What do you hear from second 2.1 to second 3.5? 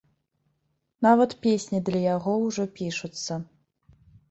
яго ўжо пішуцца.